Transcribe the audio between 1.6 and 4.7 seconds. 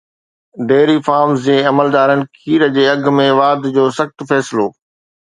عملدارن کير جي اگهن ۾ واڌ جو سخت فيصلو